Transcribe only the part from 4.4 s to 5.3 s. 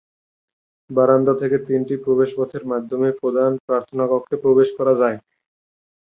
প্রবেশ করা যায়।